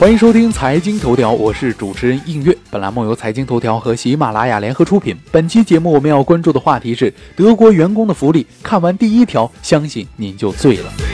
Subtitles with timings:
[0.00, 2.56] 欢迎收听财经头条，我是主持人应月。
[2.70, 5.14] 本栏目由财经头条和喜马拉雅联合出品。
[5.30, 8.46] 本期节目我们要关注的话题是德国员工的福利。
[8.62, 11.09] 看完第一条，相信您就醉了。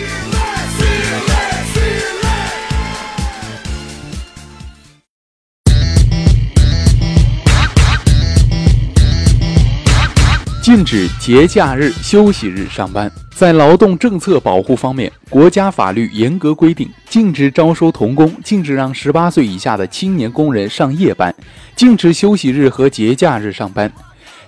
[10.66, 13.08] 禁止节假日、休息日上班。
[13.32, 21.32] 在劳动政策保护方面，国家法律严格规定，禁止招收童工，禁止让十八岁以下的青年工人上夜班，
[21.76, 23.88] 禁止休息日和节假日上班，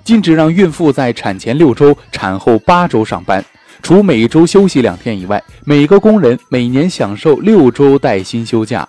[0.02, 3.44] 禁止让孕妇在产前六周、产后八周上班。
[3.80, 8.84] 除每周休息两天以外，每个工人每年享受六周带薪休假。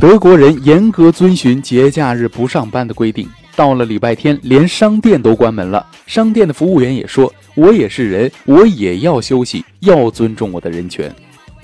[0.00, 3.28] 德国人严格遵循节假日不上班的规定。
[3.54, 5.86] 到了礼拜天，连商店都关门了。
[6.06, 11.14] 商店的服务员也说：“我也是人，我也要休息，要尊重我的人权。”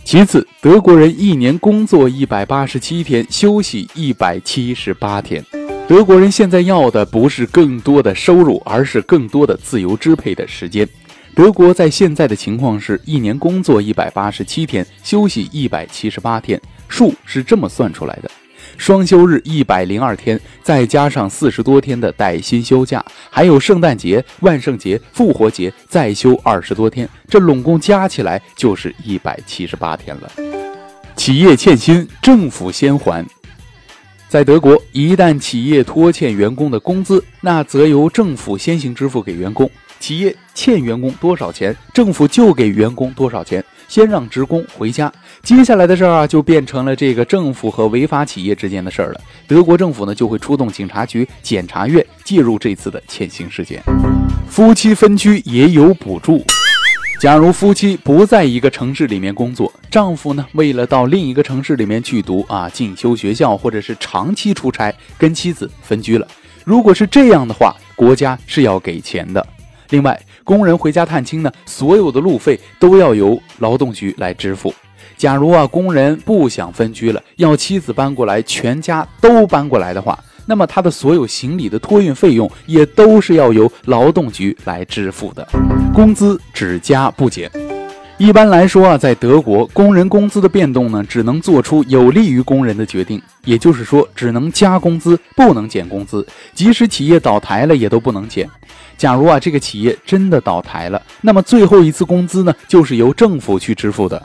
[0.04, 5.44] 其次，德国人一年工作一百八十七天，休息一百七十八天。
[5.86, 10.88] 德国人现在要的不是更多的收入，而是更多的自由支配的时间。
[11.34, 18.30] 德国在现在的情况是一年工作一百八十七天，休息一百七十八天，数是这么算出来的。
[18.78, 30.32] 双休日一百零二天，再加上四十多天的带薪休假，还有圣诞节、万圣节、复活节，再休二十多天，这拢共加起来就是一百七十八天了。
[31.16, 33.26] 企业欠薪，政府先还。
[34.28, 39.68] 在德国，一旦企业拖欠员工的工资，那则由政府先行支付给员工。
[39.98, 43.64] 企业欠员工多少钱，政府就给员工多少钱。
[43.88, 45.12] 先让职工回家，
[45.42, 49.20] 接下来的事儿啊，就变成了这个政府和违法企业之间的事儿了。
[49.46, 53.82] 德国政府呢，就会出动警察局、检察院介入这次的欠薪事件。
[54.48, 56.44] 夫妻分居也有补助。
[57.20, 66.28] 假如夫妻不在一个城市里面工作，丈夫呢，为了到另一个城市里面去读啊进修学校，或者是长期出差，跟妻子分居了。
[66.64, 69.44] 如果是这样的话，国家是要给钱的。
[69.90, 74.74] 另外，工人回家探亲呢，所有的路费都要由劳动局来支付。
[75.16, 85.46] 假如啊，工人不想分居了，要妻子搬过来，全家都搬过来的话，那么他的所有行李的托运费用也都是要由劳动局来支付的。
[85.92, 87.50] 工资只加不减。
[88.18, 96.26] 一般来说啊，在德国，工人工资的变动呢，只能做出有利于工人的决定，也就是说，只能加工资，不能减工资。
[96.52, 98.48] 即使企业倒台了，也都不能减。
[98.96, 104.20] 假如啊，这个企业真的倒台了，那么最后一次工资呢，就是由政府去支付的。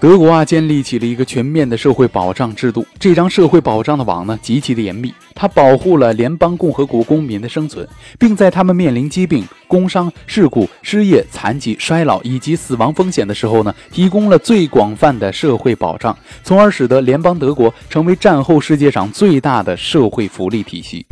[0.00, 2.86] 德国啊，建立起了一个全面的社会保障制度。
[2.98, 7.86] 这张社会保障的网呢，极其的严密，它保护了联邦共和国公民的生存，
[8.18, 21.04] 并在他们面临疾病、工伤、事故、失业、残疾、衰老以及死亡风险的时候呢，提供了最广泛的社会保障，从而使得联邦德国成为战后世界上最大的社会福利体系，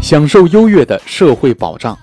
[0.00, 1.98] 享受优越的社会保障。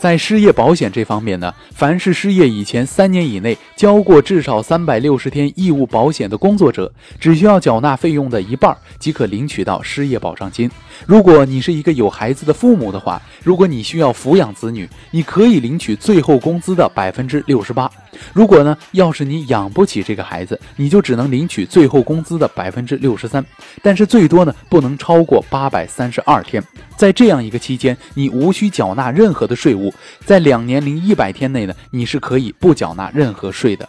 [0.00, 6.90] 在失业保险这方面呢，凡是失业以前三年以内交过至少三百六十天义务保险的工作者，
[7.20, 10.70] 只需要缴纳费用的一半即可领取到失业保障金。
[11.04, 17.90] 如果你是一个有孩子的父母的话，如果你需要抚养子女，你可以领取最后工资的百分之六十八。
[18.32, 23.44] 如果呢，要是你养不起这个孩子，你就只能领取最后工资的百分之六十三，
[23.82, 26.62] 但是最多呢不能超过八百三十二天。
[26.96, 29.89] 在这样一个期间，你无需缴纳任何的税务。
[30.24, 33.88] 在两年零一百天内呢，你是可以不缴纳任何税的。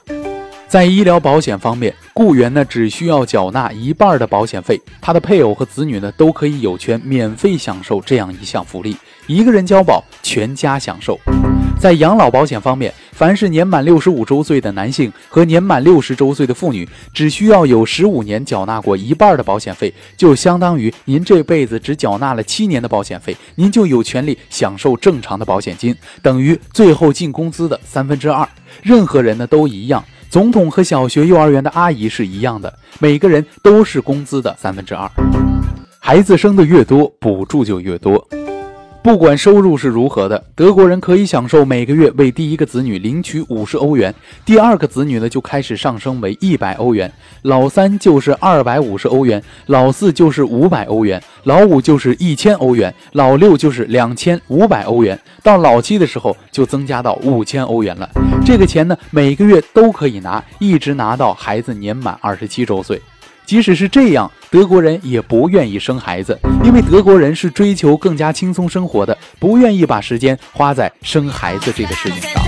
[0.67, 8.95] 在医疗保险方面，雇员呢只需要缴纳一半的保险费，他的配偶和子女呢都可以有权免费享受这样一项福利。
[9.27, 11.19] 一个人交保，全家享受。
[11.77, 28.49] 在养老保险方面，凡是年满六十五周岁的男性和年满六十周岁的妇女，只需要有十五年缴纳过一半的保险费，就相当于您这辈子只缴纳了七年的保险费，您就有权利享受正常的保险金，等于最后进工资的三分之二。
[28.81, 35.07] 任何人呢都一样，总统和小学、幼儿园的阿姨是一样的，每个人都是工资的三分之二。
[35.99, 38.27] 孩子生的越多，补助就越多。
[39.03, 44.13] 不管收入是如何的，德国人可以享受每个月为第一个子女领取五十欧元，
[44.45, 47.11] 第二个子女呢就开始上升为一百欧元，
[47.41, 58.07] 老三就是二百五十欧元，老四就是五百欧元，老五就是一千欧元，老六就是两千五百欧元，到老七的时候就增加到五千欧元了。
[58.45, 63.01] 这个钱呢每个月都可以拿，一直拿到孩子年满二十七周岁。
[63.51, 72.41] 即使是这样，德国人也不愿意生孩子，因为德国人是追求更加轻松生活的，不愿意把时间花在生孩子这个事情上。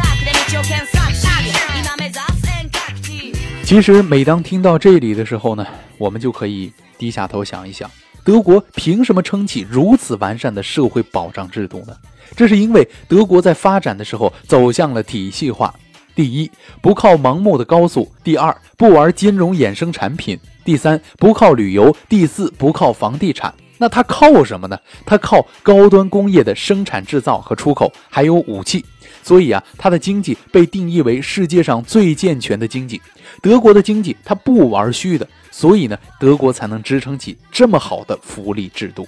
[3.66, 5.68] 其实，每当听到这里的时候呢，
[5.98, 7.92] 我们就可以低下头想一想，
[8.24, 11.94] 德国凭什么撑起如此完善的社会保障制度呢？
[12.34, 15.76] 这是因为德国在发展的时候走向了体系化。
[16.16, 16.50] 第一，
[16.82, 23.54] 不靠盲目的高速；第二，不玩金融衍生产品；第三，不靠旅游；第四，不靠房地产。
[23.78, 24.78] 那它靠什么呢？
[25.06, 28.86] 它靠高端工业的生产制造和出口，还有武器。
[29.22, 33.02] 所以啊，它的经济被定义为世界上最健全的经济。
[33.42, 39.08] 德国的经济它不玩虚的，所以呢，德国才能支撑起这么好的福利制度。